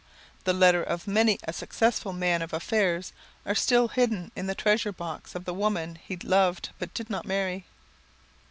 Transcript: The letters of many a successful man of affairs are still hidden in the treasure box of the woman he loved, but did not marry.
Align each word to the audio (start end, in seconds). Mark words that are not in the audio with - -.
The 0.45 0.53
letters 0.53 0.87
of 0.87 1.05
many 1.07 1.37
a 1.43 1.53
successful 1.53 2.11
man 2.11 2.41
of 2.41 2.53
affairs 2.53 3.13
are 3.45 3.53
still 3.53 3.89
hidden 3.89 4.31
in 4.35 4.47
the 4.47 4.55
treasure 4.55 4.91
box 4.91 5.35
of 5.35 5.45
the 5.45 5.53
woman 5.53 5.99
he 6.03 6.17
loved, 6.17 6.69
but 6.79 6.95
did 6.95 7.11
not 7.11 7.23
marry. 7.27 7.65